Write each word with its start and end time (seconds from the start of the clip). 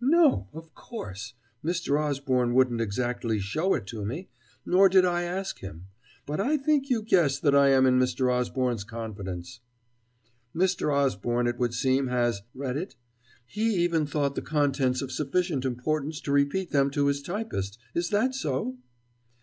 "No, 0.00 0.48
of 0.54 0.72
course, 0.74 1.34
Mr. 1.62 2.00
Osborne 2.00 2.54
wouldn't 2.54 2.80
exactly 2.80 3.38
show 3.38 3.74
it 3.74 3.86
to 3.88 4.06
me, 4.06 4.30
nor 4.64 4.88
did 4.88 5.04
I 5.04 5.24
ask 5.24 5.58
him. 5.58 5.88
But 6.24 6.40
I 6.40 6.56
think 6.56 6.88
you 6.88 7.02
guess 7.02 7.38
that 7.40 7.54
I 7.54 7.68
am 7.72 7.84
in 7.84 7.98
Mr. 7.98 8.32
Osborne's 8.32 8.84
confidence." 8.84 9.60
"Mr. 10.54 10.90
Osborne, 10.94 11.46
it 11.46 11.58
would 11.58 11.74
seem, 11.74 12.06
has 12.06 12.40
read 12.54 12.78
it? 12.78 12.96
He 13.44 13.74
even 13.84 14.06
thought 14.06 14.34
the 14.34 14.40
contents 14.40 15.02
of 15.02 15.12
sufficient 15.12 15.66
importance 15.66 16.22
to 16.22 16.32
repeat 16.32 16.70
them 16.70 16.88
to 16.92 17.08
his 17.08 17.20
typist? 17.20 17.76
Is 17.94 18.08
that 18.08 18.34
so?" 18.34 18.78